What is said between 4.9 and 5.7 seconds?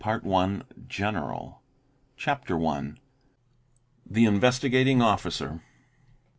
OFFICER.